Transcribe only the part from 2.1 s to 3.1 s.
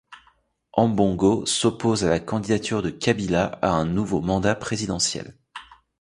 candidature de